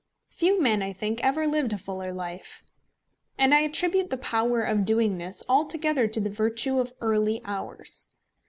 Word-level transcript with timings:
Few 0.31 0.59
men, 0.59 0.81
I 0.81 0.93
think, 0.93 1.19
ever 1.21 1.45
lived 1.45 1.73
a 1.73 1.77
fuller 1.77 2.11
life. 2.11 2.63
And 3.37 3.53
I 3.53 3.59
attribute 3.59 4.09
the 4.09 4.17
power 4.17 4.63
of 4.63 4.83
doing 4.83 5.19
this 5.19 5.43
altogether 5.47 6.07
to 6.07 6.19
the 6.19 6.27
virtue 6.31 6.79
of 6.79 6.93
early 7.01 7.39
hours. 7.45 8.07